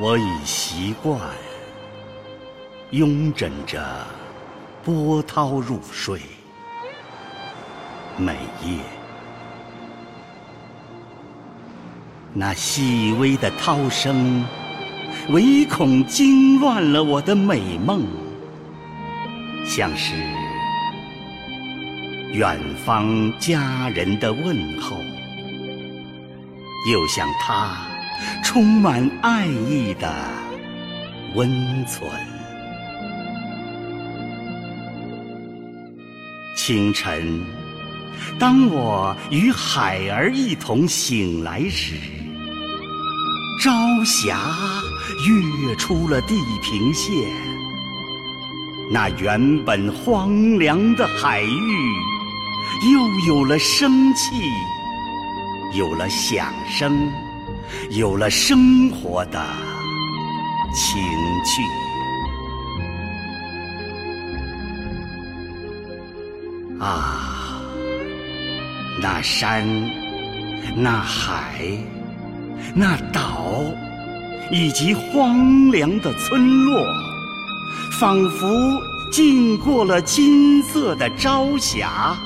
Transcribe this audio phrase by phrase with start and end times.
[0.00, 1.20] 我已习惯
[2.90, 4.06] 拥枕着
[4.82, 6.20] 波涛入睡，
[8.16, 8.32] 每
[8.64, 8.78] 夜
[12.32, 14.44] 那细微的涛声，
[15.28, 18.06] 唯恐惊乱了我的美梦，
[19.66, 20.14] 像是
[22.32, 24.96] 远方家人的问候，
[26.90, 27.76] 又像他
[28.42, 30.12] 充满爱意的
[31.34, 32.10] 温存。
[36.56, 37.44] 清晨，
[38.38, 41.94] 当我与海儿一同醒来时，
[43.60, 43.72] 朝
[44.04, 44.38] 霞
[45.26, 47.12] 跃出了地平线，
[48.92, 51.76] 那原本荒凉的海域
[52.92, 54.36] 又有了生气，
[55.76, 57.10] 有了响声，
[57.90, 59.42] 有了生活的
[60.74, 61.02] 情
[61.44, 61.62] 趣。
[66.80, 67.62] 啊，
[69.00, 69.64] 那山，
[70.74, 71.62] 那海，
[72.74, 73.62] 那岛，
[74.50, 76.84] 以及荒凉的村落，
[78.00, 78.48] 仿佛
[79.12, 82.16] 经过了金色的朝霞，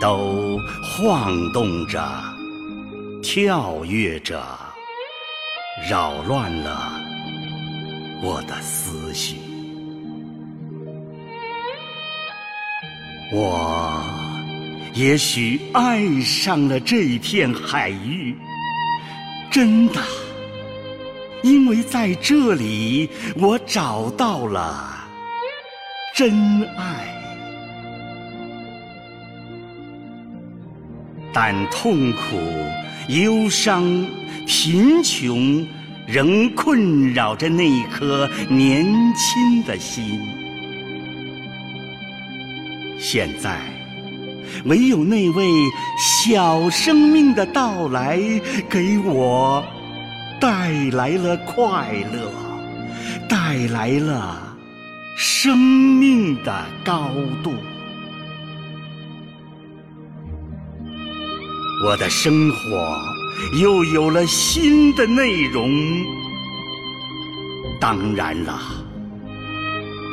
[0.00, 1.98] 都晃动着，
[3.28, 4.40] 跳跃着，
[5.90, 6.92] 扰乱了
[8.22, 9.36] 我的思绪。
[13.32, 14.00] 我
[14.94, 18.32] 也许爱上了这片海域，
[19.50, 20.00] 真的，
[21.42, 25.04] 因为在这里我找到了
[26.14, 27.25] 真爱。
[31.38, 32.40] 但痛苦、
[33.08, 33.84] 忧伤、
[34.46, 35.66] 贫穷
[36.06, 40.18] 仍困扰着那颗年轻的心。
[42.98, 43.60] 现在，
[44.64, 45.46] 唯有那位
[46.24, 48.18] 小生命的到来，
[48.70, 49.62] 给我
[50.40, 52.32] 带来了快乐，
[53.28, 54.56] 带来了
[55.14, 57.10] 生命的高
[57.44, 57.52] 度。
[61.84, 62.98] 我的生活
[63.60, 65.70] 又有了新的内容。
[67.78, 68.58] 当然了，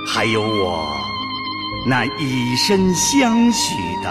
[0.05, 0.97] 还有我。
[1.85, 4.09] 那以身相许的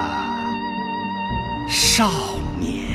[1.69, 2.11] 少
[2.59, 2.87] 年